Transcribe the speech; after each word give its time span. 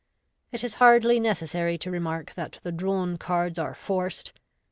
It 0.51 0.63
is 0.63 0.73
hardly 0.81 1.19
necessary 1.19 1.77
to 1.77 1.91
remark 1.91 2.33
that 2.33 2.57
the 2.63 2.71
drawn 2.71 3.17
cards 3.19 3.59
are 3.59 3.75
forced. 3.75 4.33